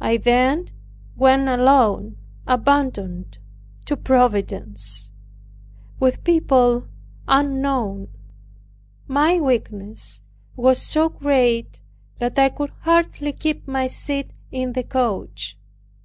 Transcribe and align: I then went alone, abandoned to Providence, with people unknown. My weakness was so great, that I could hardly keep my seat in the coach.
I 0.00 0.18
then 0.18 0.66
went 1.16 1.48
alone, 1.48 2.16
abandoned 2.46 3.40
to 3.86 3.96
Providence, 3.96 5.10
with 5.98 6.22
people 6.22 6.86
unknown. 7.26 8.06
My 9.08 9.40
weakness 9.40 10.22
was 10.54 10.80
so 10.80 11.08
great, 11.08 11.80
that 12.20 12.38
I 12.38 12.50
could 12.50 12.70
hardly 12.82 13.32
keep 13.32 13.66
my 13.66 13.88
seat 13.88 14.30
in 14.52 14.74
the 14.74 14.84
coach. 14.84 15.58